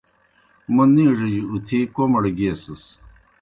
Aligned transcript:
موْ 0.73 0.83
نِیڙِجیْ 0.93 1.41
اُتِھی 1.51 1.79
کوْمَڑ 1.93 2.23
گیسِس۔ 2.37 2.83